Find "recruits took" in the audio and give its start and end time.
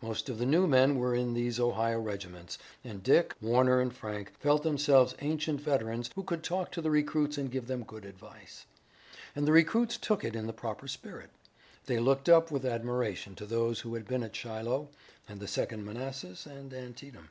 9.52-10.24